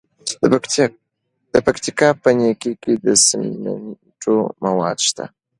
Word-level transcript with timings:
د 1.53 1.55
پکتیکا 1.67 2.09
په 2.23 2.29
نکې 2.37 2.71
کې 2.81 2.93
د 3.05 3.07
سمنټو 3.25 4.37
مواد 4.63 4.97
شته. 5.07 5.25